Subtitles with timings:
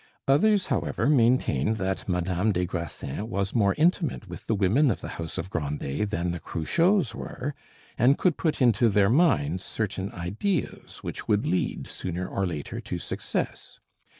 [0.27, 5.09] Others, however, maintained that Madame des Grassins was more intimate with the women of the
[5.21, 7.53] house of Grandet than the Cruchots were,
[7.99, 12.97] and could put into their minds certain ideas which would lead, sooner or later, to
[12.97, 13.79] success.